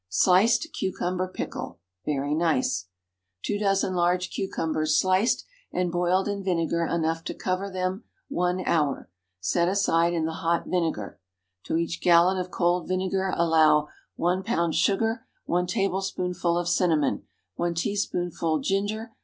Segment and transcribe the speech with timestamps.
[0.09, 1.79] SLICED CUCUMBER PICKLE.
[2.07, 2.87] (Very nice.)
[3.45, 9.11] 2 dozen large cucumbers, sliced, and boiled in vinegar enough to cover them, one hour.
[9.41, 11.19] Set aside in the hot vinegar.
[11.65, 14.73] To each gallon of cold vinegar allow— 1 lb.
[14.73, 15.27] sugar.
[15.45, 17.27] 1 tablespoonful of cinnamon.
[17.57, 19.11] 1 teaspoonful ginger.